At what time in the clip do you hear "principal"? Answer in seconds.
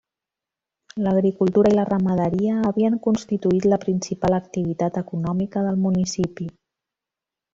3.85-4.37